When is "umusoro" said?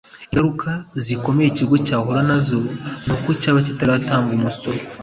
4.37-4.79